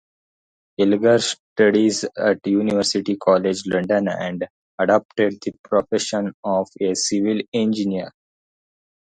[0.79, 4.47] Elger studied at University College London and
[4.79, 8.11] adopted the profession of a civil engineer.